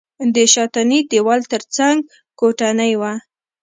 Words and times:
د 0.35 0.37
شاتني 0.53 0.99
دېوال 1.11 1.41
تر 1.51 1.61
څنګ 1.75 1.97
کوټنۍ 2.39 2.93
وه. 3.01 3.13